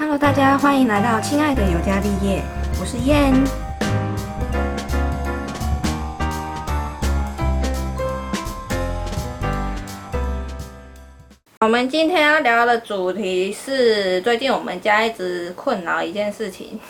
[0.00, 2.42] Hello，大家欢迎来到亲爱的尤加利叶，
[2.80, 3.34] 我是燕。
[11.60, 16.80] 我们今天要聊的主题是最近我们家一直困扰一件事情。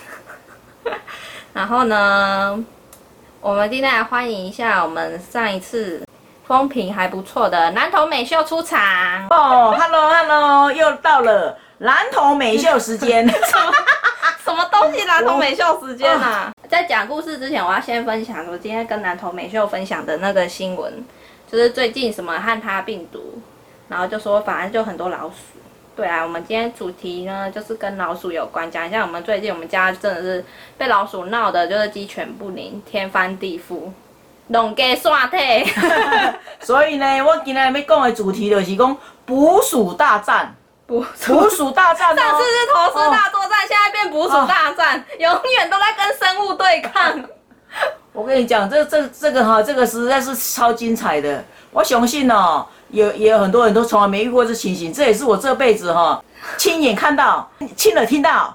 [1.53, 2.65] 然后呢，
[3.41, 6.07] 我们今天来欢迎一下我们上一次
[6.47, 8.79] 风评还不错的南投美秀出场。
[9.31, 13.27] 哦，Hello Hello，又到了南投美秀时间。
[14.45, 16.53] 什么东西南投美秀时间啊？
[16.69, 20.93] 在讲故事之前，我要先分享我今天跟南投美秀分享的那个新闻，
[21.51, 23.41] 就是最近什么汉他病毒，
[23.89, 25.37] 然后就说反正就很多老鼠。
[25.97, 30.45] 对啊，我们今天主题呢就是跟老鼠有关，讲一下我们最近我们家真的是
[30.77, 33.91] 被老鼠闹的，就是鸡犬不宁，天翻地覆，
[34.49, 35.67] 弄给刷退。
[36.61, 40.55] 所以呢，我今天要讲的主题就是讲捕鼠大战。
[40.91, 47.15] 捕捕鼠大战，上次是投资大作战，现在变捕鼠大战，永远都在跟生物对抗。
[48.13, 51.45] 我跟你讲，这这这个哈，这个实在是超精彩的。
[51.71, 56.21] 我相信哦，有也有很多人都从来没遇过这情形，这也是我这辈子哈
[56.57, 58.53] 亲眼看到、亲耳听到。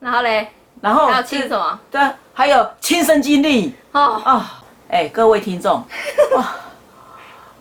[0.00, 0.48] 然后嘞，
[0.80, 1.78] 然后还有亲什么？
[1.88, 2.00] 对，
[2.34, 3.72] 还有亲身经历。
[3.92, 4.42] 哦哦，
[4.90, 5.84] 哎，各位听众，
[6.34, 6.44] 哇。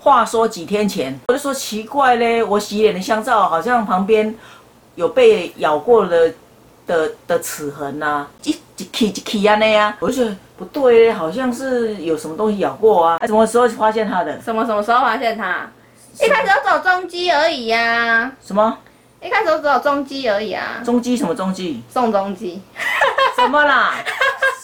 [0.06, 4.34] 话说几天前，我就说奇怪嘞，我洗脸的香皂好像旁边
[4.94, 6.31] 有被咬过的
[6.86, 13.17] 的的齿痕呐，一一起一起啊那样，我就觉得不对，好像是有什么东西咬过啊。
[13.26, 14.39] 什么时候发现它的？
[14.44, 15.67] 什么什么时候发现它？
[16.22, 18.31] 一开始只有中基而已呀。
[18.45, 18.78] 什么？
[19.20, 20.83] 一开始只有中基而已啊。
[20.86, 21.81] 中基什么中基？
[21.92, 22.61] 宋中基。
[23.36, 23.95] 什么啦？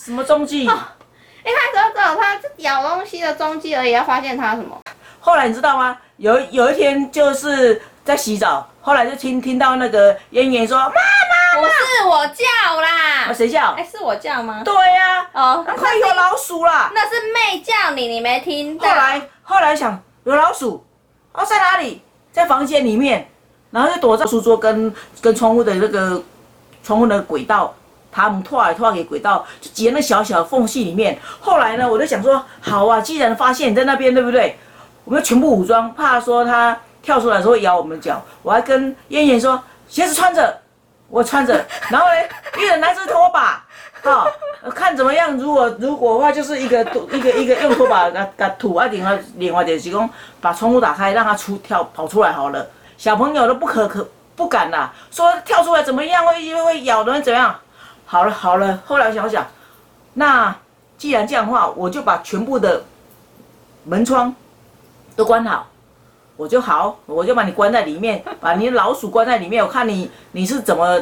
[0.05, 0.65] 什么中基？
[0.65, 4.77] 一开始只有它咬东西的中基而已，要发现它什么？
[5.21, 5.97] 后来你知道吗？
[6.17, 13.73] 有有一天就是在洗澡，后来就听听到那个燕燕说：“妈妈，不是我叫啦，谁叫？
[13.77, 14.61] 哎，是我叫吗？
[14.65, 16.91] 对呀，哦，快有老鼠啦！
[16.93, 18.89] 那是妹叫你，你没听到。
[18.89, 20.85] 后来后来想有老鼠，
[21.33, 22.03] 哦，在哪里？
[22.31, 23.27] 在房间里面，
[23.71, 26.21] 然后就躲在书桌跟跟窗户的那个
[26.83, 27.73] 窗户的轨道，
[28.11, 31.19] 他们拖来拖给轨道，就挤那小小的缝隙里面。
[31.39, 34.57] 后来呢，我就想说，好啊，既然发现你在那边，对不对？
[35.03, 38.21] 我们全部武装，怕说它跳出来的时候咬我们脚。
[38.43, 40.55] 我还跟燕燕说，鞋子穿着，
[41.09, 41.53] 我穿着。
[41.89, 42.13] 然后呢，
[42.59, 43.63] 一人拿支拖把，
[44.03, 44.27] 好
[44.69, 45.35] 看怎么样？
[45.37, 46.81] 如果如果的话，就是一个
[47.11, 52.65] 一个一个用拖把给给土啊，另外另外就是讲把窗户打开，让它出跳跑出来好了。
[52.97, 57.55] 小朋友都不可可不敢啦，说跳出来怎么样会会咬的怎样？
[58.05, 59.47] 好了好了，后来想想，
[60.13, 60.55] 那
[60.97, 62.83] 既然这样的话，我就把全部的
[63.85, 64.35] 门窗。
[65.15, 65.67] 都关好，
[66.37, 69.63] 我就好，我就把你关在里面，把你老鼠关在里面。
[69.63, 70.99] 我看你你是怎么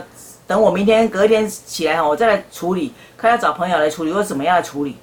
[0.48, 4.98] 等我明天隔天起来哈，我再来处理，看要找朋友来处理，或者怎么样来处理。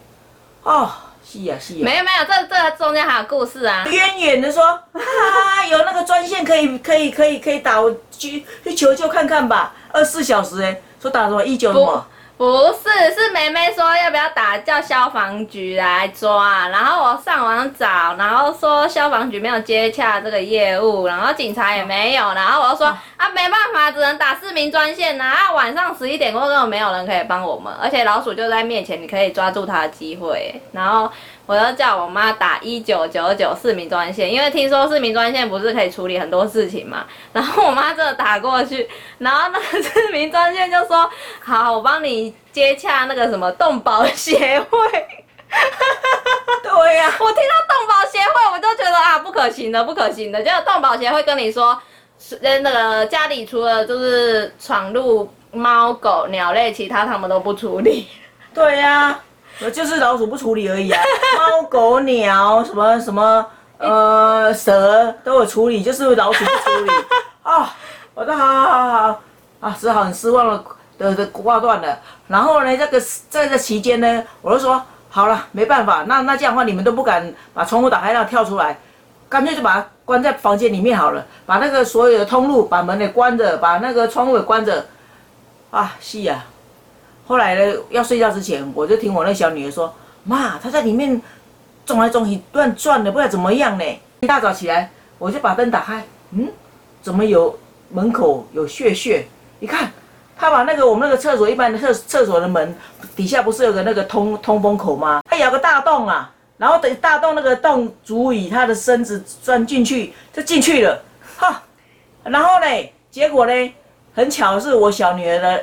[0.63, 0.91] 哦，
[1.25, 1.85] 是呀是呀。
[1.85, 3.87] 没有没有，这这中间还有故事啊。
[3.89, 9.73] 远远的说，啊，有那个专线可以可以可以可以打，我去去求救看看吧。
[9.93, 12.07] 二十四小时哎，说打什么一九什么。
[12.37, 31.11] 不是，是梅梅说要不要打叫消防局来抓，然后我上网找，然后说消防局没有接洽这个业务，然后警察也没有，然后我就说啊没办法，只能打市民专线呐，啊晚上十一点过根本没有人可以帮我们，而且老鼠就在面前，你可以抓住它的机会，然后。
[31.47, 37.07] 我要叫我妈打一九九九市民专线，因为听说市民专线不是可以处理很多事情嘛。
[37.33, 41.09] 然后我妈真的打过去，然后那个市民专线就说
[41.41, 44.79] ：“好，我帮你接洽那个什么动保协会。
[46.65, 50.43] ”对呀，我听到动保协会，我就觉得啊，不可行的，不可行的。
[50.43, 51.81] 结果动保协会跟你说，
[52.41, 58.09] 那个家里除了就是闯入猫狗鸟类，其他他们都不处理。
[58.53, 59.21] 对呀。
[59.65, 61.03] 我就是老鼠不处理而已啊，
[61.39, 63.47] 猫狗鸟什么什么
[63.79, 66.91] 呃蛇都有处理，就是老鼠不处理
[67.43, 67.75] 啊。
[68.15, 69.21] 我说好好好好
[69.61, 70.65] 啊，只好很失望了
[70.99, 71.99] 的的挂断了。
[72.29, 73.01] 然后呢，这个
[73.31, 78.79] 在这期间呢，我就说好了，没办法，那那这样的话你们都不敢把窗户打开让跳出来，
[79.29, 84.85] 干脆就把它关在房间里面好了，把那个所有的通路把门给关着，把那个窗户也关着。
[85.71, 86.45] 啊，是呀。
[87.27, 89.93] 后来呢，要睡觉之前，我就听我那小女儿说
[90.23, 91.21] ：“妈，她在里面
[91.85, 93.85] 转来转去乱转的，不知道怎么样呢。”
[94.21, 96.49] 一大早起来，我就把灯打开，嗯，
[97.03, 97.59] 怎么有
[97.91, 99.27] 门口有血血？
[99.59, 99.91] 一看，
[100.37, 102.75] 她把那个我们那个厕所一般的厕厕所的门
[103.17, 105.21] 底下不是有个那个通通风口吗？
[105.29, 111.03] 他咬个大洞啊，然后等大洞那个洞足以她的身子钻进去，就进去了，
[111.37, 111.63] 哈。
[112.23, 112.67] 然后呢，
[113.11, 113.75] 结果呢，
[114.15, 115.63] 很巧是我小女儿的，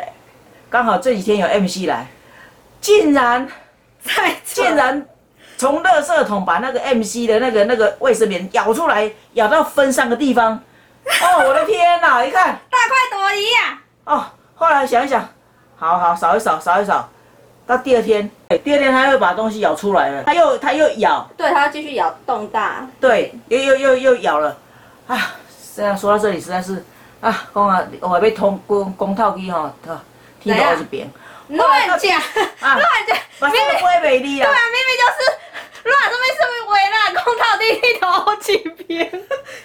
[0.74, 2.08] 刚好这几天有 MC 来，
[2.82, 3.48] 竟然
[4.02, 5.06] 在竟然
[5.56, 10.60] 从垃圾桶把那个 MC 的那个那个卫生棉咬出来，咬到分三个地方。
[11.06, 12.24] 哦， 我的天哪！
[12.24, 13.82] 你看，大快朵颐呀！
[14.06, 14.26] 哦，
[14.56, 15.30] 后来想一想，
[15.76, 17.08] 好好扫一扫，扫一扫。
[17.68, 22.88] 到第二天，哎第二天它又把东西咬出来了，它又它又咬，对，它要继续咬洞大。
[23.00, 24.58] 对，又又又又咬了。
[25.06, 25.36] 啊，
[25.76, 26.84] 这样说到这里实在是
[27.22, 29.72] 啊，公啊，我还被通公公套机哈，
[30.44, 31.10] 听到一边，
[31.48, 32.20] 乱讲，
[32.60, 34.50] 啊乱讲，把这个不会美丽啊。
[34.50, 35.20] 对啊，明明就是
[35.90, 39.10] 乱，这边是围了公套地一头好几边，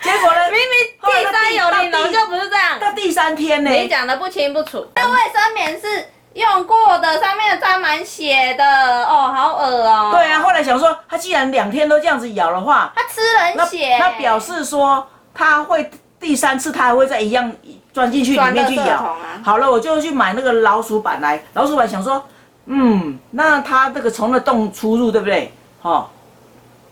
[0.03, 0.73] 结果呢，明明
[1.05, 2.79] 第三有玲珑就不是这样。
[2.79, 4.87] 到第三天呢，你讲的不清不楚。
[4.95, 8.65] 那卫生棉是用过的，上面沾满血的，
[9.05, 10.11] 哦，好恶哦。
[10.13, 13.97] 对啊，后来想说，他既然两天都这样子咬的话，他吃人血。
[13.99, 17.50] 那表示说他会第三次它还会再一样
[17.93, 19.17] 钻进去里面去咬。
[19.43, 22.23] 好了，我就去买那个老鼠板来，老鼠板想说，
[22.67, 25.53] 嗯，那它这个从那洞出入，对不对？
[25.82, 26.06] 哦，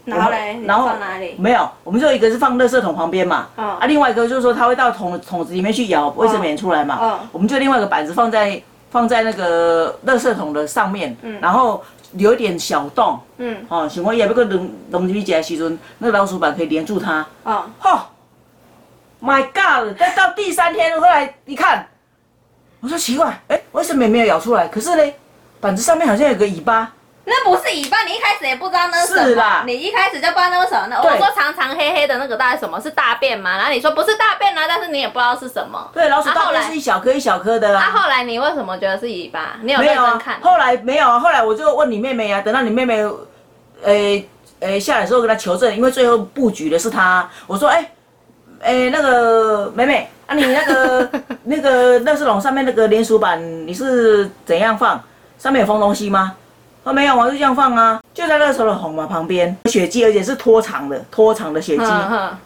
[0.04, 1.34] 然后嘞，然后放哪里？
[1.38, 3.66] 没有，我们就一个是放垃圾桶旁边嘛，嗯。
[3.66, 7.18] 啊，另外一个就是说它会到桶桶子里面去咬卫生棉出来嘛，嗯。
[7.32, 11.40] 我们就另外一个板子放在放在那个垃圾桶的上面，嗯。
[11.40, 11.82] 然后
[12.12, 17.98] 留一点小洞，嗯，哦，想我也要个扔扔进去的时阵，那个老鼠板可以连住它，哦，吼、
[19.20, 19.96] My God！
[19.98, 21.88] 再到第三天，后来一看，
[22.80, 24.68] 我说奇怪，哎，为什么也没有咬出来？
[24.68, 25.12] 可是呢，
[25.60, 26.92] 板子上面好像有个尾巴，
[27.24, 29.62] 那不是尾巴，你一开始也不知道那是什么。
[29.64, 30.86] 你一开始就不知道那是什么。
[30.88, 32.78] 那我说长长黑黑的那个大概什么？
[32.80, 33.56] 是大便吗？
[33.56, 35.90] 然后你说不是大便啊，但是你也不知道是什么。
[35.94, 37.90] 对，老鼠大便是一小颗一小颗的那、啊。
[37.90, 39.56] 后来你为什么觉得是尾巴？
[39.62, 43.02] 你有没有啊认真看？，后来没有啊，后来我就问你妹妹啊，等到你妹妹，
[43.82, 44.24] 呃
[44.60, 47.90] 呃下来的时候跟她求证，因为最后布局的是她，我说哎，
[48.60, 51.10] 哎那个妹妹啊，你那个
[51.44, 55.00] 那个垃圾桶上面那个连锁板你是怎样放？
[55.38, 56.34] 上面有放东西吗？
[56.82, 61.84] 啊没有，我就这样放啊，就在垃圾桶嘛旁边，血迹，而且是拖长的，拖长的血迹。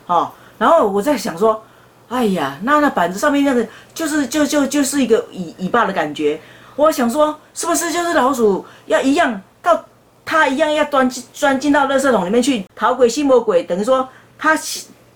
[0.07, 1.63] 哦，然后我在想说，
[2.09, 6.41] 哎呀，那那板子上面那个就是就就就是一个尾尾巴的感觉，
[6.75, 9.85] 我想说是不是就是老鼠要一样到
[10.25, 14.09] 它一样要钻进钻进到垃圾桶里面去逃鬼吸魔鬼，等于说
[14.39, 14.57] 它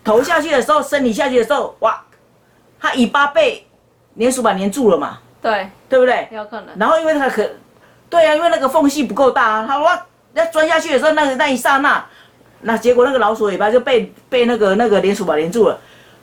[0.04, 2.00] 头下去的时候，身体下去的时候，哇，
[2.78, 3.66] 它尾巴被
[4.20, 6.28] 粘鼠板粘住了嘛，对，对不对？
[6.30, 6.76] 有可能。
[6.78, 7.48] 然后因为它可，
[8.10, 12.04] 对啊，因为那个缝隙不够大啊，它哇要钻下去的时候，那个那一刹那，
[12.60, 15.78] 那结果那个老鼠尾巴就被被那个那个粘鼠板粘住了，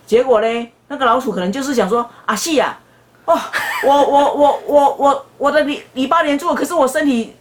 [0.06, 2.78] 结果呢，那个老鼠可能就是想说啊是呀、
[3.26, 3.40] 哦，
[3.84, 7.36] 我我我我我我的尾尾巴粘住了，可是我身体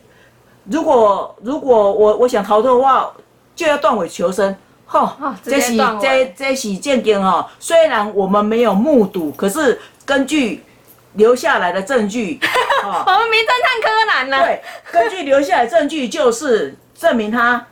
[0.64, 3.12] 如果如果我我想逃脱的话，
[3.54, 4.56] 就要断尾求生。
[4.92, 7.46] 吼、哦直这是这这是见经哦。
[7.60, 10.64] 虽然我们没有目睹，可是根据
[11.12, 12.40] 留下来的证据，
[12.82, 14.44] 哦，我们名侦探柯南呢？
[14.44, 17.64] 对，根据留下来的证据，就是证明他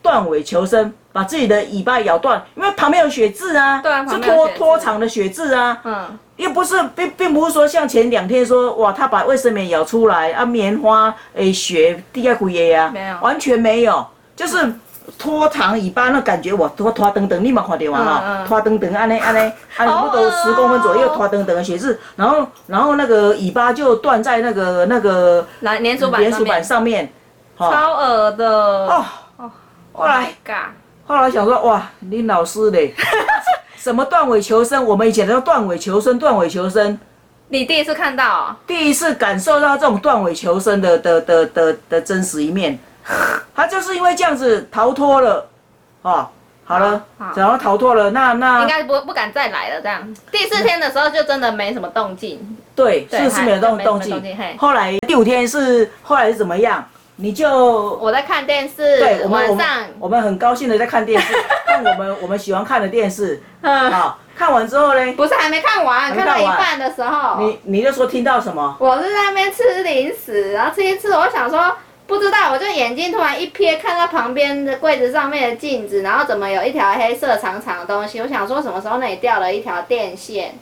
[0.00, 14.72] 断尾求生，把自己的尾巴咬断，因为旁边有血渍啊，对啊是拖拖长的血渍啊，嗯，又不是并并不是说像前两天说哇，他把卫生棉咬出来啊，棉花诶血滴下鬼呀，没有完全没有，就是。
[15.18, 27.12] 拖长尾巴那感觉，我拖拖等等，你嘛看到嘛嗯哈，嗯拖等等，安尼安尼，安尼 不都十公分左右哦拖等等的血渍，然后然后那个尾巴就断在那个那个来粘鼠板粘鼠板上面，
[27.58, 28.46] 超恶的。
[28.86, 29.04] 哦，
[29.92, 30.72] 后来嘎，
[31.06, 32.94] 后来想说哇，林老师嘞，
[33.76, 34.84] 什么断尾求生？
[34.84, 36.98] 我们以前都断尾求生，断尾求生。
[37.48, 38.56] 你第一次看到哦？
[38.66, 42.78] 第一次感受到这种断尾求生的的的的的真实一面，
[43.54, 45.48] 他就是因为这样子逃脱了，
[46.02, 46.28] 哦，
[46.64, 47.04] 好了，
[47.34, 50.14] 然后逃脱了，那那应该不不敢再来了，这样。
[50.30, 54.22] 第四天的时候就真的没什么动静，对，对是是没有动还动静。
[54.56, 56.84] 后来第五天是后来是怎么样？
[57.16, 61.34] 你就我在看电视，对我们我们晚上，我们很高兴的在看电视，
[61.66, 64.18] 看我们我们喜欢看的电视 嗯，啊。
[64.34, 68.74] 看完之后呢，不是还没看完，看到一半的时候，你你就说听到什么？
[68.80, 71.70] 我是在那边吃零食，然后吃一吃，我想说
[72.06, 80.54] 不知道，我就眼睛突然一瞥，看到旁边的柜子上面的镜子，然后怎么有一条黑色长长的东西，我想说什么时候那里掉了一条电线，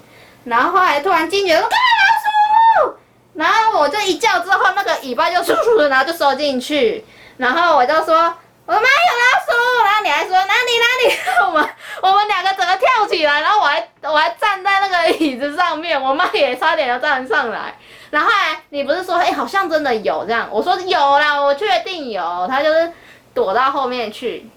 [0.45, 2.95] 然后后来突然惊觉说，啊老鼠，
[3.35, 7.05] 然后我就一叫之后，那个尾巴就嗖嗖的，然后就收进去，
[7.37, 8.35] 然后我就说。
[8.71, 11.69] 我妈有老鼠，然后你还说哪里哪里， 我们
[12.03, 17.75] 我们两个整个跳起来，然后我还我还站在那个椅子上面，我妈也差点要站上来。
[18.11, 20.47] 然后后来你不是说，哎、好像真的有这样？
[20.53, 22.47] 我说有啦，我确定有。
[22.49, 22.93] 他就是
[23.35, 24.49] 躲到后面去。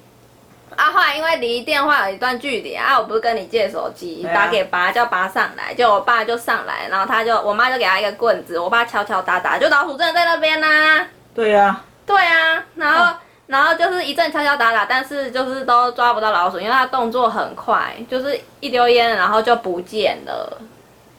[0.75, 13.15] 啊，后来因为离电话有一段距离啊，我不是跟你借手机，打给爸叫爸上来，就我爸就上来，然后他就我妈就给他一个棍子，我爸敲敲打打，就老鼠真的在那边啦、对呀、对啊，然后、
[13.53, 20.57] 然后就是一阵敲敲打打，但是就是都抓不到老鼠，因为它动作很快，就是一丢烟然后就不见了。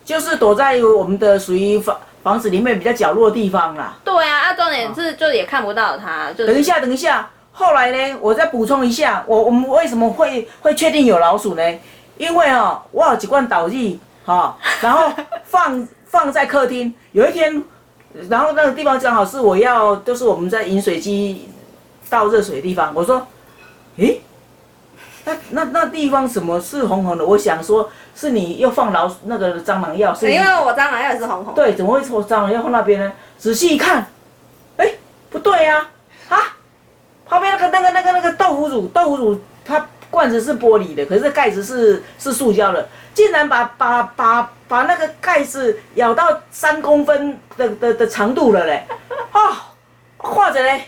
[0.05, 3.97] 就是躲在我们的属于房房子里面比较角落的地方啦。
[4.05, 11.63] 对啊，啊重点是就也看不到它，就是等一下，等一下，后来呢，我再补充一下，我我们为什么会会确定有老鼠呢？
[12.19, 15.13] 因为哦，我有几罐导剂，哈、然后
[15.45, 16.93] 放 放在客厅。
[17.13, 17.63] 有一天，
[18.29, 21.49] 然后那个地方正好是我要，就是我们在饮水机
[22.15, 22.93] 倒热水的地方。
[22.95, 23.27] 我说，
[23.97, 24.23] 诶，
[25.25, 27.27] 那那那地方什么是红红的？
[27.27, 31.53] 我想说，是你又放老鼠那个蟑螂药，是你因为我蟑螂药也是红红。
[31.55, 33.13] 对，怎么会从蟑螂药放那边呢？
[33.37, 34.07] 仔细一看，
[34.77, 34.89] 哎，
[35.29, 35.89] 不对呀、
[36.29, 36.39] 啊，
[37.27, 48.87] 旁边那个那个那个那个豆腐乳，豆腐乳它罐子是玻璃的，可是盖子是是塑胶的，竟然把把把把那个盖子咬到三公分的的的长度了嘞，
[49.33, 49.73] 啊，
[50.19, 50.85] 画着嘞，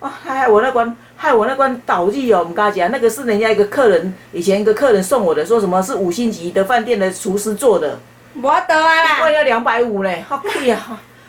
[0.00, 7.98] 啊，害我那关害我那关倒闭哦，我们跟他讲，那个是人家一个客人以前一个客人送我的，说什么是五星级的饭店的厨师做的。
[8.42, 10.78] 我得啊啦，罐要两百五嘞，好贵呀！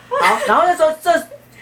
[0.08, 1.10] 好，然后那时候这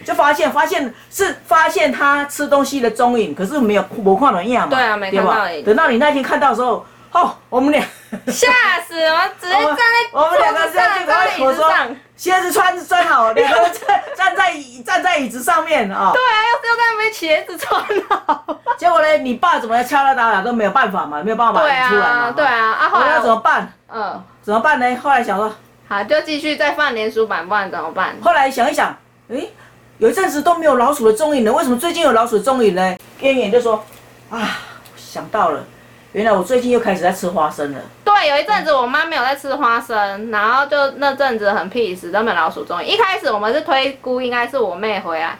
[0.04, 7.80] 就发现，发现是发现他吃东西的踪影，可是没有没看到样嘛，对啊没看吧到等到你那天看到的时候，哦，我们俩
[8.28, 8.52] 吓
[8.86, 9.20] 死我！
[9.40, 11.96] 直接站在我们两个站在椅我说子上。
[12.16, 16.12] 鞋子穿穿好， 两个人站站在椅站在椅子上面啊。
[16.12, 18.44] 对啊，又又在那边鞋子穿好。
[18.76, 22.30] 结果呢，你爸怎么敲敲打打都没有办法嘛，没有办法出来嘛啊，。
[22.32, 23.72] 对啊，啊后来要怎么我办？
[23.92, 24.96] 嗯，怎么办呢？
[25.02, 25.52] 后来想说，
[25.88, 28.14] 好，就继续再放连鼠板，不然怎么办？
[28.22, 28.94] 后来想一想，
[29.28, 29.50] 诶，
[29.98, 32.96] 有一阵子都没有老鼠的踪影了，为什么最近有老鼠的踪影呢？
[33.18, 33.82] 边缘就说，
[34.30, 34.58] 啊，
[34.96, 35.64] 想到了，
[36.12, 37.80] 原来我最近又开始在吃花生了。
[38.04, 42.88] 对，有一阵子我妈没有在吃花生，然后就那阵子很 peace，都没有老鼠踪影。
[42.88, 45.38] 一开始我们是推估应该是我妹回来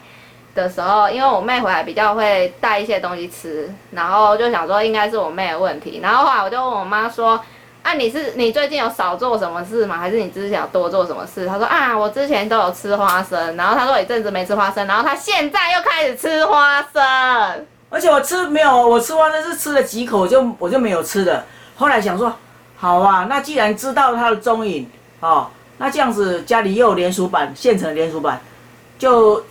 [0.55, 5.99] 的时候，因为我妹回来比较会带一些东西吃，然后就想说应该是我妹的问题。
[6.01, 7.39] 然后后来我就问我妈说。
[7.83, 9.97] 啊，你是你最近有少做什么事吗？
[9.97, 11.47] 还是你之前有多做什么事？
[11.47, 17.65] 她说啊，我之前都有吃花生，然后她说一阵子没吃花生，然后她现在又开始吃花生。
[17.91, 21.43] 而且我吃没有，我吃花生是吃了几口就我就没有吃了。
[21.75, 22.33] 后来想说，
[22.77, 28.39] 好啊，那既然知道它的踪影，哦，那这样子家里又有连鼠板，现成的连鼠板，
[28.97, 29.43] 就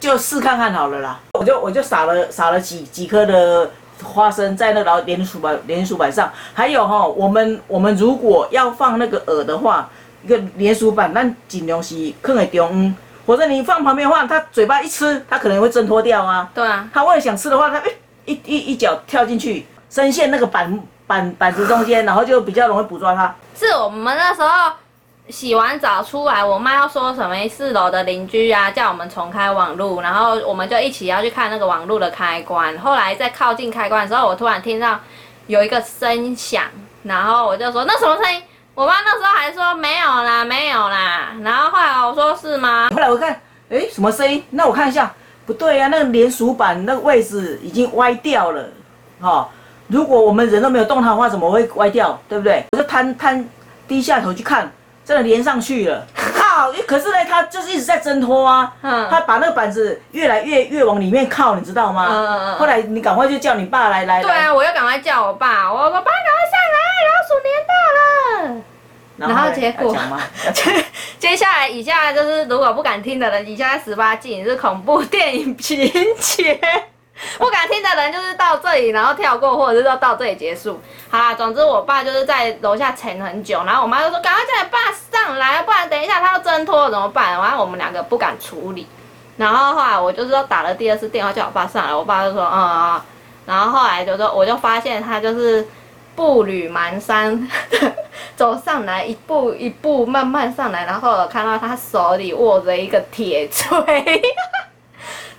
[0.00, 1.20] 就试看看好了啦。
[1.38, 3.70] 我就我就撒了撒了几几颗的
[4.02, 9.88] 花生在那老连鼠板连鼠板上，还有哈、我们我们如果要放那个饵的话，
[10.24, 16.48] 一个连鼠板，那尽量是放在中央，否则你放旁边的话，它嘴巴一吃，它可能会挣脱掉啊。
[16.54, 17.90] 对啊，它为了想吃的话，它哎
[18.24, 23.34] 一一一脚跳进去，深陷那个板板板子中间，然后就比较容易捕捉它。
[23.56, 24.72] 是我们那时候
[25.28, 32.78] 洗完澡出来，我妈要说什么四楼的邻居啊，叫我们重开网路，然后我们就一起要去看那个网路的开关。
[32.78, 35.00] 后来在靠近开关的时候，我突然听到
[35.48, 36.62] 有一个声响，
[37.02, 38.42] 然后我就说那什么声音？
[38.76, 41.32] 我妈那时候还说没有啦，没有啦。
[41.42, 42.90] 然后后来我说是吗？
[42.90, 43.40] 后来我看，
[43.70, 44.44] 哎，什么声音？
[44.50, 45.10] 那我看一下，
[45.46, 48.68] 不对啊，那个连锁板那个位置已经歪掉了，
[49.18, 49.48] 哈、
[49.88, 52.20] 如果我们人都没有动它的话，怎么会歪掉？
[52.28, 52.66] 对不对？
[52.72, 53.48] 我就摊摊
[53.88, 54.70] 低下头去看，
[55.06, 56.04] 真的连上去了。
[56.36, 56.72] 靠！
[56.86, 58.72] 可是呢，他就是一直在挣脱啊。
[58.82, 62.06] 嗯它把那个板子越来越越往里面靠，你知道吗？
[62.10, 64.22] 嗯嗯嗯后来你赶快就叫你爸来来来。
[64.22, 66.10] 对啊，我又赶快叫我爸，我我爸赶快
[66.52, 68.62] 上来，老鼠连到了。
[69.18, 69.96] 然后呢结果？
[71.18, 76.60] 接下来以下就是如果不敢听的人，以下十八禁是恐怖电影情节。
[77.38, 80.80] 不敢听的人就是到这里，然后跳过，或者是说到这里结束。
[81.08, 84.78] 好啦，总之我爸就是在楼下沉很久，然后我妈就说赶快叫你爸
[85.10, 87.32] 上来，不然等一下他要挣脱了怎么办？
[87.32, 88.86] 然后我们两个不敢处理。
[89.36, 93.04] 然后后来我就是说打了第二次电话叫我爸上来，我爸就说嗯啊、
[93.44, 95.66] 然后后来就说我就发现他就是
[96.14, 97.46] 步履蹒跚
[98.34, 104.22] 走上来，一步一步慢慢上来，然后我看到他手里握着一个铁锤，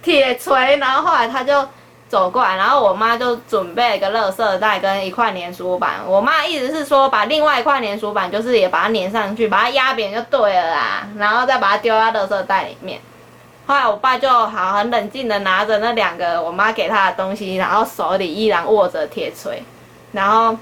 [0.07, 1.67] 铁锤，然后后来他就
[2.07, 5.95] 走过来，然后我妈就准备一个垃圾袋跟一块粘鼠板。
[6.07, 13.01] 我妈意思是说，把另外一块粘鼠板就是也把它粘上去，把它压扁就对了啦，然后再把它丢到垃圾袋里面。
[13.65, 19.61] 后来我爸就好很冷静的拿着那两个我妈给他的东西，然后手里依然握着铁锤，
[20.13, 20.57] 然后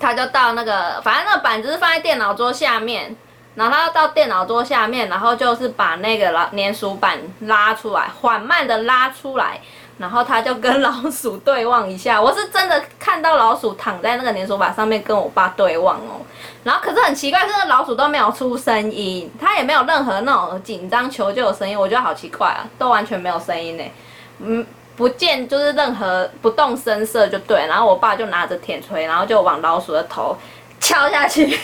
[0.00, 3.14] 他就到那个，反正那个板子是放在电脑桌下面，
[3.54, 9.60] 然后他到电脑桌下面，然后就是把那个拉粘鼠板拉出来，缓慢的拉出来，
[9.98, 16.22] 然后他就跟老鼠对望一下，我是真的看到老鼠躺在那个粘鼠板上面跟我爸对望哦。
[16.64, 23.84] 然后可是很奇怪，这个老鼠都没有出声音，它也没有任何那种紧张求救的声音，我觉得好奇怪啊，都完全没有声音呢。
[24.38, 24.66] 嗯，
[24.96, 27.66] 不见就是任何不动声色就对。
[27.66, 30.36] 然后我爸就拿着铁锤，然后就往老鼠的头
[30.80, 31.58] 敲下去。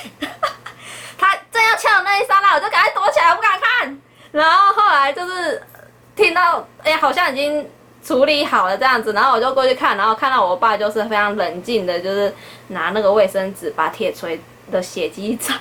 [1.18, 4.00] 他正要敲的那一刹那，我就赶快躲起来，我不敢看。
[4.30, 5.60] 然后后来就是
[6.14, 7.68] 听到，哎，好像已经
[8.04, 12.32] 处理好了这样子，然后我就过去看，然后看到我爸就是非常冷静的，就是
[12.68, 15.54] 拿那个卫生纸把铁锤的血迹擦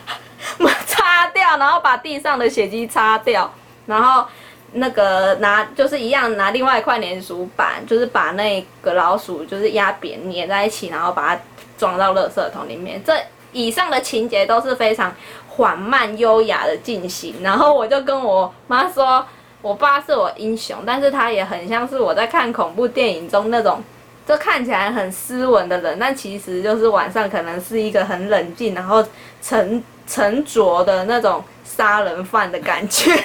[0.86, 3.52] 擦掉，然后把地上的血迹擦掉，
[3.86, 4.28] 然后
[4.74, 11.42] 那个拿就是一样拿另外一块粘鼠板，就是把那个老鼠就是压扁粘在一起，然后把它
[11.78, 13.02] 装到垃圾桶里面。
[13.04, 13.14] 这
[13.54, 15.16] 以上的情节都是非常。
[15.58, 19.26] 缓慢优雅的进行，然后我就跟我妈说，
[19.64, 23.84] 我爸是我英雄，但是他也很像是我在看恐怖电影中那种，
[24.28, 29.04] 就看起来很斯文的人，但其实就是晚上可能是一个很冷静，然后
[29.42, 33.12] 沉沉着的那种杀人犯的感觉。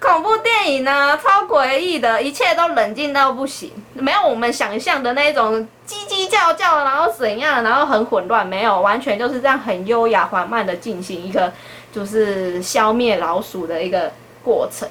[0.00, 11.52] 恐怖电影呢，超诡异的，一切都冷静到不行，没有我们想象的那种叽叽叫叫，然后怎样，然后很混乱，没有，完全就是这样很优雅缓慢的进行一个
[11.92, 14.10] 就是消灭老鼠的一个
[14.42, 14.88] 过程。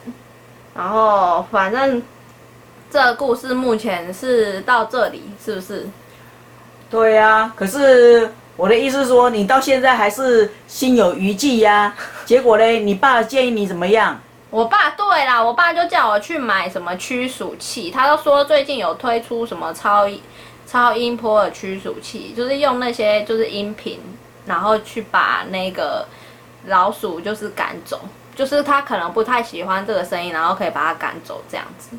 [0.76, 2.02] 然后反正
[2.92, 5.88] 这故事目前是到这里，是不是？
[6.90, 8.32] 对呀，可是。
[8.56, 11.96] 我的意思是说，你到现在还是心有余悸呀。
[12.26, 14.20] 结果嘞，你爸建议你怎么样？
[14.52, 20.10] 我爸对啦，我爸就叫我去买什么驱鼠器，他都说最近有推出什么超
[20.66, 24.00] 超音波的驱鼠器，就是用那些就是音频，
[24.46, 26.08] 然后去把那个
[26.66, 28.02] 老鼠就是赶走，
[28.36, 31.96] 就是他可能不太喜欢这个声音，然后可以把它赶走这样子。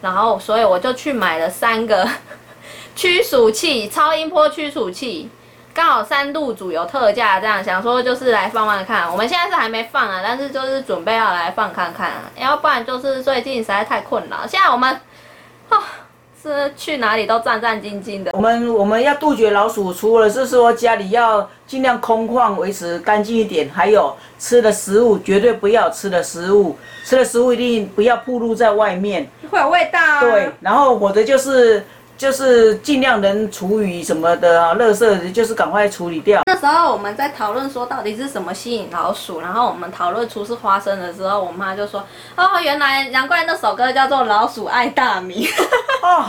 [0.00, 2.08] 然后所以我就去买了三个
[2.96, 5.30] 驱鼠器，超音波驱鼠器。
[5.74, 9.10] 刚好三度主有特价，这样想说就是来放放看。
[9.10, 12.10] 我们现在是还没放啊，但是就是准备要来放看看。
[12.38, 14.44] 要不然就是最近实在太困了。
[14.46, 14.94] 现在我们，
[15.70, 15.78] 啊，
[16.42, 18.32] 是去哪里都战战兢兢的。
[18.34, 30.20] 我们我们要杜绝老鼠，除了是说家里要尽量空旷，维持干净一点，还有吃的食物绝对不要吃的食物，吃的食物一定不要暴露在外面，会有味道。
[30.20, 31.82] 对，然后我的就是。
[32.22, 36.40] 就是尽量能处理什么的啊，垃圾就是赶快处理掉。
[36.46, 42.06] 那时候我们在讨论说到底是什么吸引老鼠，然后我们讨论出是花生的时候，我妈就说
[42.38, 45.44] ：“哦，原来难怪那首歌叫做《老鼠爱大米》。
[46.00, 46.26] ”哦，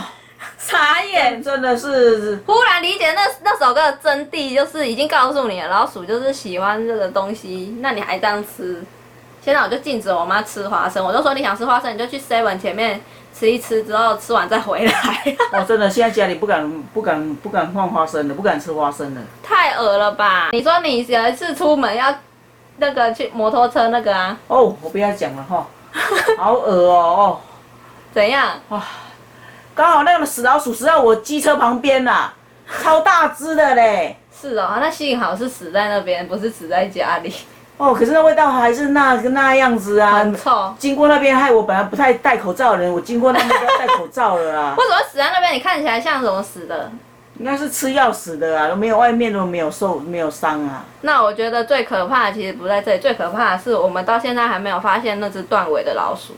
[0.58, 8.82] 傻眼，真的是忽然理解那那首歌的真谛，就是已经告诉你了，老鼠就是喜欢这个东西，那你还这样吃？
[9.40, 13.00] 现在我就禁止我妈吃花生，我就说你想吃花生，你就去 seven 前面。
[13.36, 14.92] 吃一吃之后，吃完再回来。
[15.52, 19.20] 哦，真的，现在家里不敢、不敢、不敢放花生了，不敢吃花生了。
[19.42, 20.50] 太恶了吧？
[20.52, 22.14] 你说你有一次出门要
[22.76, 24.36] 那个去摩托车那个啊？
[24.46, 25.66] 哦，我不要讲了哈，
[26.38, 27.40] 好恶哦哦。
[28.12, 28.50] 怎样？
[28.68, 28.82] 哇，
[29.74, 32.32] 刚好那个死老鼠死在我机车旁边啦，
[32.82, 34.16] 超大只的嘞。
[34.40, 37.34] 是哦，那幸好是死在那边，不是死在家里。
[37.76, 40.72] 哦，可是那味道还是那个那样子啊，很臭。
[40.78, 44.74] 经过那边，害我本来不太戴口罩的人，我经过那边都要戴口罩了啊。
[44.78, 45.52] 为什么死在那边？
[45.54, 46.92] 你看起来像什么死的？
[47.40, 50.84] 应该是吃药死的啊，都没有外面都没有受没有伤啊。
[51.00, 56.34] 那我觉得最可怕的其实不在这里，最可怕的是我们到现在还没有发现那只断尾的老鼠。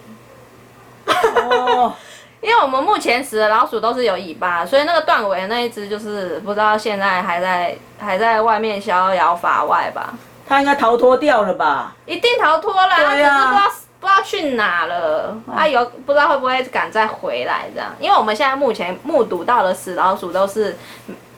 [1.07, 1.93] 哦，
[2.41, 10.15] 因为我们目前死的老鼠都是有尾巴，所以那个断尾的那一只就是不知道现在还在还在外面逍遥法外吧。
[10.49, 11.95] 他应该逃脱掉了吧？
[12.07, 15.37] 一定逃脱了，只是不知道不知道去哪了。
[15.55, 17.93] 他有不知道会不会敢再回来这样？
[17.99, 20.77] 因为我们现在目前目睹到的死老鼠都是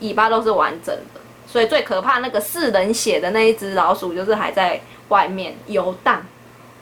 [0.00, 6.22] 尾巴都是完整的，所以最可怕那个四人血的那一只老鼠就是还在外面游荡。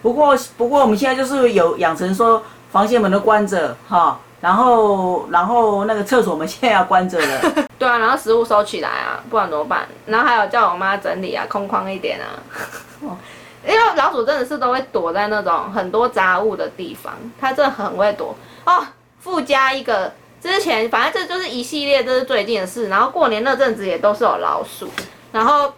[0.03, 4.19] 不过不过我们现在就是有养成说房间门都关着哈。
[4.41, 7.67] 然后，然后那个厕所门现在要关着了。
[7.79, 9.87] 对啊，然后食物收起来啊，不然怎么办？
[10.07, 12.27] 然后还有叫我妈整理啊，空旷一点啊。
[13.67, 18.87] 因为老鼠真的是都会躲在那种很多杂物的地方，它真的很会躲哦。
[19.19, 22.89] 附加一个，之前反正这就是一系列，这是最近的事。
[22.89, 24.89] 然后过年那阵子也都是有老鼠，
[25.33, 25.73] 然后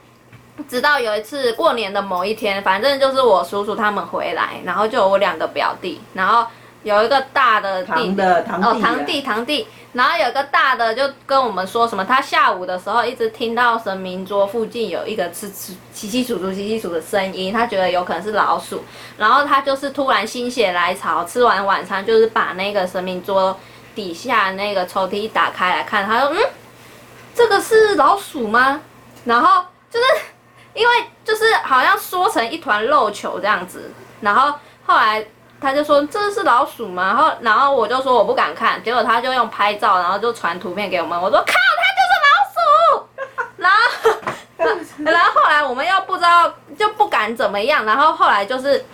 [0.69, 6.47] 直到有一次过年的某一天，反正就是我叔叔他们回来，然后就有我两个表弟，然后。
[6.89, 18.83] 有一个大的弟堂的堂弟啊哦，堂弟堂弟，然后有一个大的就跟我们说什么，他下午的时候一直听到神明桌附近有一个吃吃稀稀疏疏稀稀疏的声音，他觉得有可能是老鼠，
[19.19, 23.55] 然后他就是突然心血来潮，吃完晚餐就是把那个神明桌
[23.95, 26.39] 底下那个抽屉一打开来看，他说嗯，
[27.35, 28.81] 这个是老鼠吗？
[29.25, 30.07] 然后就是
[30.75, 34.55] 因为就是好像缩成一团肉球这样子，然后
[34.87, 35.25] 后来
[35.61, 37.05] 他就说这是老鼠吗？
[37.07, 43.07] 然后然后我就说我不敢看，结果他就用拍照，然后就传图片给我们，我说靠，它就是老鼠，
[43.57, 43.79] 然后
[45.13, 48.85] 然后后来我们又不知道就不敢怎么样，然后后来就是。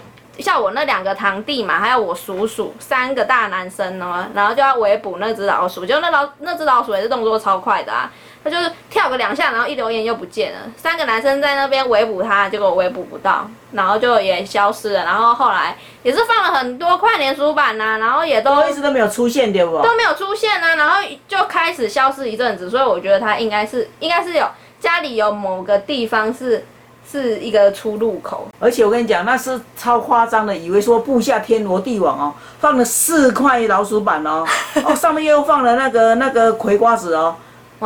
[0.41, 8.11] 像我那两个堂弟嘛，还有我叔叔，三个大男生哦，然后就要围捕那只老鼠，就那老那只老鼠也是动作超快的啊，
[8.45, 10.59] 他就是跳个两下，然后一留言又不见了。
[10.77, 15.03] 三个男生在那边围捕他，结果围捕不到，然后就也消失了。
[15.03, 19.81] 然后后来也是放了很多快年书版呐、然后也都都一直都没有出现，对不？
[19.83, 22.69] 都没有出现啊，然后就开始消失一阵子。
[22.69, 24.47] 所以我觉得他应该是应该是有
[24.79, 26.67] 家里有某个地方是
[27.11, 28.49] 是一个出入口。
[28.61, 34.45] 而且我跟你讲，那是超夸张的，以为说布下天罗地网哦，放了四块老鼠板哦，
[34.85, 37.35] 哦上面又放了那个那个葵瓜子哦，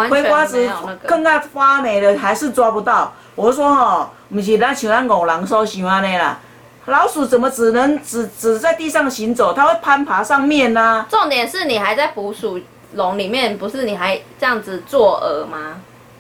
[0.06, 0.70] 葵瓜子。
[1.06, 3.12] 更加发霉了，还是抓不到。
[3.34, 6.38] 我说哦，不是咱像咱五郎所想安尼啦，
[6.86, 9.52] 老鼠怎么只能只只在地上行走？
[9.52, 12.60] 它会攀爬上面呐、重点是你还在捕鼠
[12.94, 15.76] 笼里面，不是你还这样子作饵吗？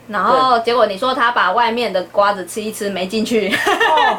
[0.08, 4.18] 然后结果你说他把外面的瓜子吃一吃没进去，哦，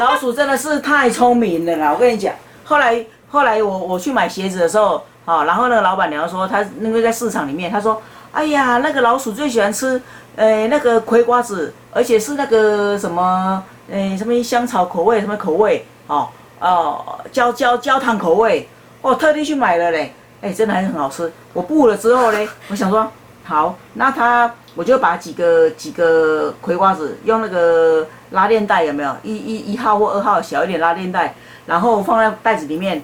[0.00, 1.92] 老鼠真的是太聪明了啦！
[1.92, 10.00] 我跟你讲，后来后来我我去买鞋子的时候，啊，然后那个老板娘说，她那个在市场里面，她说，哎呀，那个老鼠最喜欢吃，
[10.36, 16.28] 呃，那个葵瓜子，而且是那个什么，呃，什么香草口味，什么口味，哦
[16.60, 18.68] 哦，焦焦焦糖口味，
[19.00, 21.32] 我特地去买了嘞，哎，真的还是很好吃。
[21.52, 23.10] 我布了之后嘞，我想说，
[23.44, 29.16] 好，那它我就把几个几个葵瓜子用那个拉链袋有没有？
[29.22, 31.34] 一一一号或二号小一点拉链袋，
[31.66, 33.02] 然后放在袋子里面，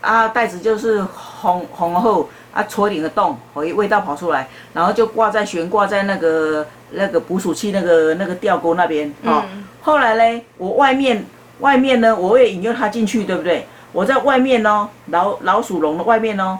[0.00, 9.42] 啊，袋子就是红红后啊，戳一点个洞，哦味道跑出来，然后就挂在悬挂在那个那个捕鼠器那个那个吊钩那边哦。
[9.52, 11.24] 嗯后来嘞，我外面
[11.60, 13.66] 外面呢，我也引诱它进去，对不对？
[13.92, 16.58] 我在外面哦，老老鼠笼的外面哦，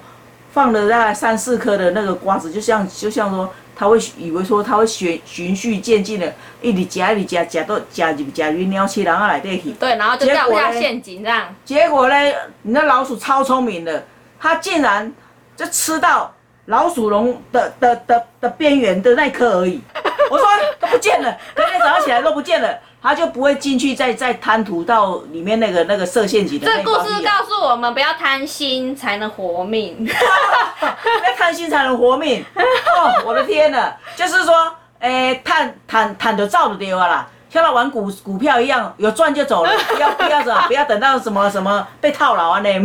[0.53, 9.73] 放了大概三四颗的那个瓜子，就像就像说，它会以为说它会循循序渐进的，一直夹一直夹，夹到夹入夹入鸟鼠人啊内底去。
[9.73, 11.55] 对，然后就结掉下陷阱这样。
[11.67, 12.15] 结果呢，
[12.63, 14.07] 你那老鼠超聪明的，
[14.41, 15.13] 它竟然
[15.59, 16.33] 就吃到
[16.67, 19.83] 老鼠笼的的的的边缘的那颗而已。
[20.31, 20.47] 我说
[20.79, 26.83] 都不见了，隔天早上起来都不见了，他就不会进去再 再贪图到里面那个那个设陷阱的这。
[26.85, 30.07] 故事告诉我们，不要贪心才能活命。
[30.07, 32.45] 要贪心才能活命。
[32.55, 37.27] 哦，我的天呐，就是说，诶、贪贪贪得照的对了啦。
[37.51, 42.79] 像他玩股股票一样，有赚就走了，不要不要什么，不要等到什么什么被套牢啊那。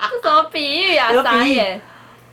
[0.22, 1.12] 这什么比喻啊？
[1.12, 1.80] 有比喻。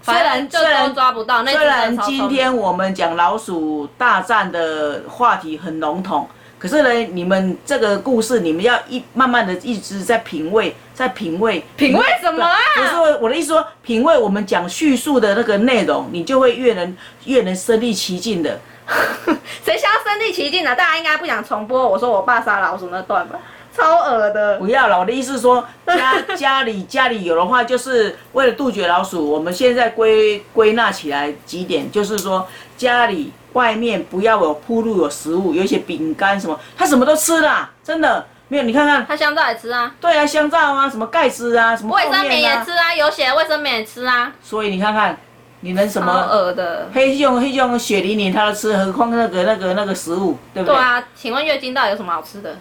[0.01, 6.25] 虽然虽然都抓不到，虽然今天我们讲老鼠大战的话题很笼统，
[6.57, 11.61] 可是呢，你们这个故事，你们要一慢慢的一直在品味，在品味。
[11.75, 18.57] 品味什么啊不是我的意思说，品味我们讲叙述的那个内容，你就会越能越能身临其境的。
[19.65, 20.73] 谁想要身临其境呢？
[20.73, 23.37] 大家应该不想重播我说我爸杀老鼠那段吧，
[23.77, 24.57] 超恶的。
[24.57, 38.63] 不要了，我的意思是说，家 家里家里有的话，就是为了杜绝老鼠，我们现在归归纳起来几点，就是说家里外面不要有铺路有食物，有一些饼干什么，它什么都吃啦，真的没有。
[38.63, 45.17] 你看看，它香皂也吃啊，对啊，香皂啊，什么钙质啊，什么泡卫生棉也吃啊，有血的卫生棉也吃啊，所以你看看，
[45.61, 46.11] 你能什么？
[46.11, 46.87] 恶的。
[46.93, 50.75] 黑熊黑熊血淋淋，他都吃，何况那个那个那个食物，对不对？
[50.75, 52.55] 对啊，请问月经到底有什么好吃的？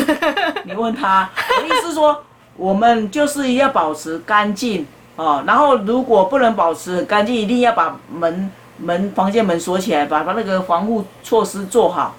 [0.64, 2.22] 你问他，我的意思说，
[2.56, 5.42] 我们就是要保持干净哦。
[5.46, 12.14] 然后如果不能保持干净，一定要把门门房间门锁起来，把把那个防护措施做好，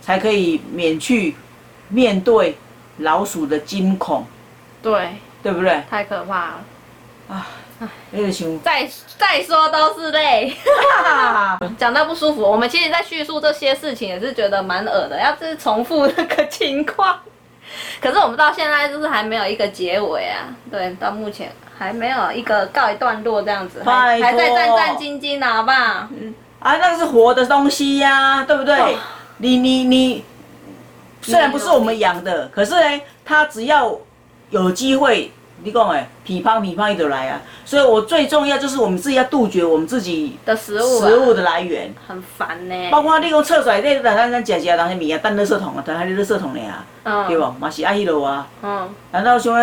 [0.00, 1.36] 才可以免去
[1.88, 2.58] 面对
[2.98, 4.26] 老鼠的惊恐，
[4.82, 5.10] 对，
[5.42, 5.84] 对不对？
[5.88, 6.48] 太可怕
[7.28, 7.46] 了。
[8.64, 10.52] 再再说都是泪，
[11.78, 12.42] 讲到不舒服。
[12.42, 17.18] 我们其实，在叙述这些事情也是觉得蛮恶的，要是重复那个情况。
[18.00, 26.08] 可是我们到现在就是还没有一个结尾啊，对，到目前还没有一个告一段落这样子，还还在战战兢兢的好不好？
[26.60, 28.74] 啊，那个是活的东西呀、对不对？
[28.76, 28.98] 哦
[29.40, 30.24] 你你你，
[31.22, 33.96] 虽然不是我们养的，可是呢，它只要
[34.50, 35.30] 有机会
[35.62, 37.40] 你讲诶，噼乓噼乓伊就来啊。
[37.64, 47.54] 所以我最重要就是我们自己要杜绝我们自己的食物、啊，食物的来源，很烦呢、包括你讲厕所内底，咱咱咱食食人迄物啊，等垃圾桶啊，等迄垃圾桶尔啊，对嗯无？
[47.58, 48.46] 嘛是爱迄落啊。
[48.62, 49.54] 嗯，难道说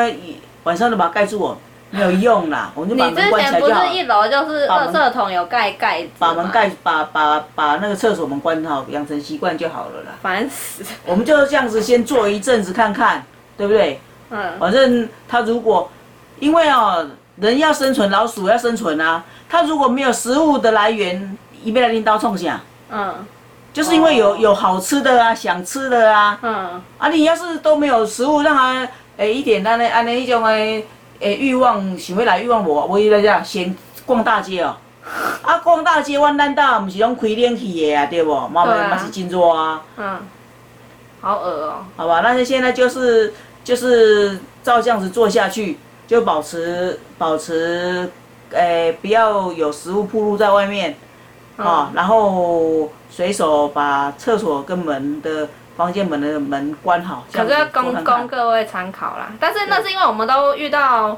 [0.63, 1.57] 晚上都把它盖住哦？
[1.91, 3.97] 没有用啦，我们就把门关起来就好前不是。
[3.97, 10.11] 一楼就是垃圾桶有盖盖子把门盖，把把把那个厕所门关好，养成习惯就好了啦。
[10.21, 10.83] 烦死。
[11.05, 13.23] 我们就这样子先做一阵子看看，
[13.55, 14.01] 对不对？
[14.29, 15.89] 嗯，反正它如果，
[16.39, 17.07] 因为哦，
[17.37, 19.23] 人要生存，老鼠要生存啊。
[19.47, 22.59] 它如果没有食物的来源，一边来拎刀冲下，
[22.91, 23.13] 嗯
[23.73, 26.39] 就是因为有哦有好吃的啊，想吃的啊。
[26.41, 30.85] 嗯，啊，你要是都没有食物，让它诶一点安尼安尼迄种诶
[31.19, 34.75] 诶欲望想要来欲望无，我伊来讲先逛大街哦。
[35.43, 38.47] 啊，逛大街，阮咱搭毋是拢开冷气的啊，对无？
[38.47, 40.19] 嘛对啊嘛是真热啊，嗯，
[41.21, 42.21] 好恶哦、好吧？
[42.23, 43.33] 那现在就是
[43.65, 48.09] 就是照这样子做下去，就保持保持
[48.51, 50.95] 诶不要有食物暴露在外面
[51.57, 57.25] 啊、然后随手把厕所跟门的房间门的门关好。
[57.31, 59.31] 可是要供供各位参考啦。
[59.39, 61.17] 但是那是因为我们都遇到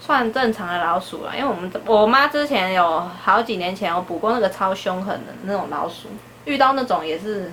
[0.00, 6.08] 算正常的老鼠了，因为我们我妈之前有好几年前有捕过那个超凶狠的那种老鼠，
[6.44, 7.52] 遇到那种也是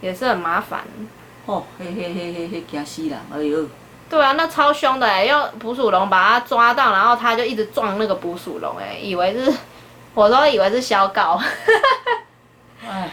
[0.00, 0.80] 也是很麻烦。
[1.46, 3.16] 哦，嘿嘿嘿嘿嘿，惊死人！
[3.32, 3.64] 哎呦，
[4.10, 9.52] 对啊，那超凶的哎、用捕鼠笼把它抓到，然后它就一直撞那个捕鼠笼哎，以为是
[10.12, 11.40] 我都以为是小狗，
[12.84, 13.10] 哎，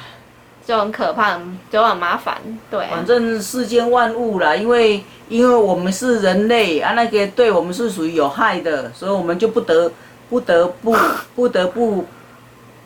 [0.66, 1.40] 就很可怕，
[1.72, 2.38] 就很麻烦。
[2.72, 9.92] 对啊、反正世间万物啦，因为因为我们是人类啊，那个对我们是属于有害的，所以我们就不得
[10.30, 10.96] 不得不
[11.36, 12.08] 不得不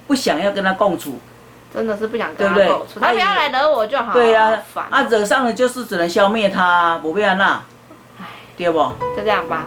[0.07, 1.17] 不想要跟它共处。
[1.77, 4.11] 真的是不想跟他对不对共处，它不要来惹我就好。
[4.13, 7.61] 对呀、好烦啊，惹上了就是只能消灭他，不变那，
[8.57, 8.79] 对不？
[9.15, 9.63] 就这样吧。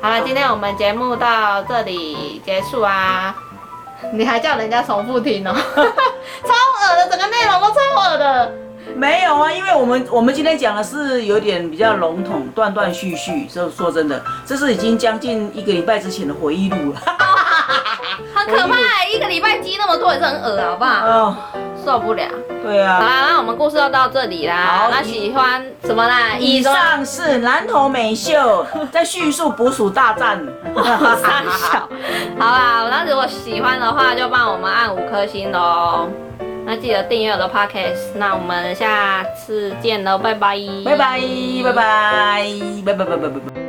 [0.00, 3.34] 好了，今天我们节目到这里结束啊。
[4.14, 8.52] 你还叫人家重复听哦， 超恶的，整个内容都超恶的。
[8.96, 13.44] 没有啊，因为我们我们今天讲的是有点比较笼统、断断续续。
[13.44, 17.00] 就说真的，这是已经将近一个礼拜之前的回忆录了。
[18.34, 18.76] 很可怕、
[19.12, 21.06] 一个礼拜积那么多也是很恶，好不好？
[21.06, 21.36] 哦、
[21.84, 22.24] 受不了。
[22.62, 22.96] 对啊。
[23.00, 24.88] 好啦，那我们故事就到这里啦。
[24.90, 26.36] 那喜欢什么啦？
[26.38, 30.46] 以上是男童美秀 在叙述捕鼠大战。
[32.38, 36.08] 好啦，那如果喜欢的话，就帮我们按五颗星喽。
[36.64, 41.20] 那记得订阅我的 podcast，那我们下次见喽，拜拜，拜拜，
[41.64, 41.72] 拜拜，
[42.86, 43.61] 拜拜，拜拜，拜拜。